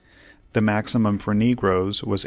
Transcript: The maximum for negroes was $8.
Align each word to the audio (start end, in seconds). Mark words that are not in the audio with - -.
The 0.53 0.61
maximum 0.61 1.19
for 1.19 1.35
negroes 1.35 2.01
was 2.03 2.19
$8. 2.19 2.19